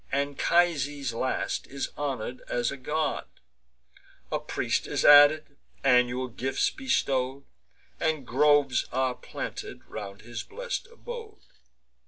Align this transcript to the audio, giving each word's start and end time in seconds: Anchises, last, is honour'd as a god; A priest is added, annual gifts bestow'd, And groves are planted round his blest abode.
Anchises, 0.11 1.13
last, 1.13 1.67
is 1.67 1.91
honour'd 1.95 2.41
as 2.49 2.71
a 2.71 2.75
god; 2.75 3.25
A 4.31 4.39
priest 4.39 4.87
is 4.87 5.05
added, 5.05 5.57
annual 5.83 6.27
gifts 6.27 6.71
bestow'd, 6.71 7.43
And 7.99 8.25
groves 8.25 8.87
are 8.91 9.13
planted 9.13 9.85
round 9.85 10.21
his 10.23 10.41
blest 10.41 10.87
abode. 10.91 11.41